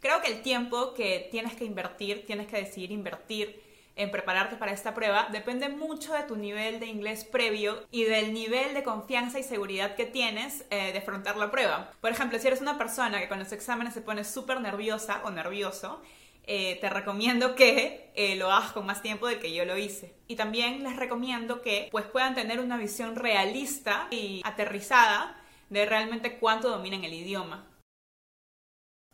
[0.00, 4.70] Creo que el tiempo que tienes que invertir, tienes que decidir invertir en prepararte para
[4.70, 9.40] esta prueba depende mucho de tu nivel de inglés previo y del nivel de confianza
[9.40, 11.90] y seguridad que tienes eh, de afrontar la prueba.
[12.00, 15.30] Por ejemplo, si eres una persona que con los exámenes se pone súper nerviosa o
[15.30, 16.00] nervioso,
[16.44, 20.14] eh, te recomiendo que eh, lo hagas con más tiempo del que yo lo hice.
[20.28, 25.36] Y también les recomiendo que pues, puedan tener una visión realista y aterrizada
[25.70, 27.66] de realmente cuánto dominan el idioma.